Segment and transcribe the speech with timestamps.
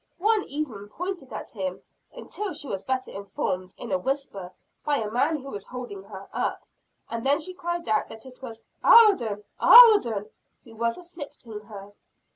[0.17, 1.79] One even pointed at him,
[2.15, 4.51] until she was better informed in a whisper
[4.83, 6.63] by a man who was holding her up.
[7.11, 9.43] And then she cried out that it was "Alden!
[9.59, 10.27] Alden!"
[10.63, 11.91] who was afflicting her.